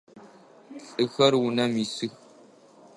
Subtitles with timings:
[1.01, 2.13] Лӏыхэр унэм исых.